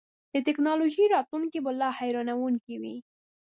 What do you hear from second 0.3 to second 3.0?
د ټیکنالوژۍ راتلونکی به لا حیرانوونکی وي.